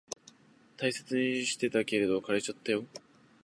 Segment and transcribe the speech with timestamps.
[0.77, 2.85] 大切にしてたけど、枯れちゃったよ。